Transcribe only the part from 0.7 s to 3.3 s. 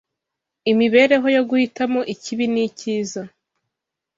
imibereho yo guhitamo ikibi n’icyiza